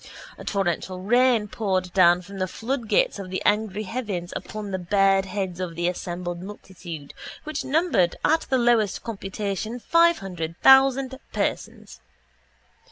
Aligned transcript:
A 0.35 0.43
torrential 0.43 0.99
rain 0.99 1.47
poured 1.47 1.93
down 1.93 2.23
from 2.23 2.39
the 2.39 2.47
floodgates 2.47 3.19
of 3.19 3.29
the 3.29 3.39
angry 3.45 3.83
heavens 3.83 4.33
upon 4.35 4.71
the 4.71 4.79
bared 4.79 5.25
heads 5.25 5.59
of 5.59 5.75
the 5.75 5.87
assembled 5.87 6.41
multitude 6.41 7.13
which 7.43 7.63
numbered 7.63 8.15
at 8.25 8.41
the 8.49 8.57
lowest 8.57 9.03
computation 9.03 9.79
five 9.79 10.17
hundred 10.17 10.59
thousand 10.63 11.19
persons. 11.33 12.01